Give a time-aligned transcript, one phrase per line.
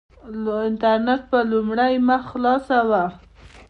[0.43, 3.03] د انټرنېټ په لومړۍ مخ خلاصه وه.